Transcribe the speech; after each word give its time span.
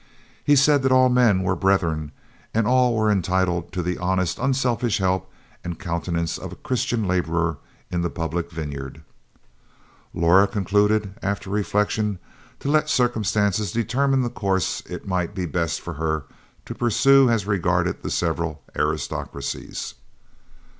He 0.43 0.55
said 0.55 0.81
that 0.81 0.91
all 0.91 1.09
men 1.09 1.43
were 1.43 1.55
brethren 1.55 2.11
and 2.55 2.65
all 2.65 2.97
were 2.97 3.11
entitled 3.11 3.71
to 3.73 3.83
the 3.83 3.99
honest 3.99 4.39
unselfish 4.39 4.97
help 4.97 5.31
and 5.63 5.77
countenance 5.77 6.39
of 6.39 6.51
a 6.51 6.55
Christian 6.55 7.07
laborer 7.07 7.59
in 7.91 8.01
the 8.01 8.09
public 8.09 8.49
vineyard. 8.49 9.03
Laura 10.11 10.47
concluded, 10.47 11.13
after 11.21 11.51
reflection, 11.51 12.17
to 12.61 12.67
let 12.71 12.89
circumstances 12.89 13.71
determine 13.71 14.23
the 14.23 14.31
course 14.31 14.81
it 14.87 15.07
might 15.07 15.35
be 15.35 15.45
best 15.45 15.79
for 15.81 15.93
her 15.93 16.23
to 16.65 16.73
pursue 16.73 17.29
as 17.29 17.45
regarded 17.45 18.01
the 18.01 18.09
several 18.09 18.63
aristocracies. 18.75 19.93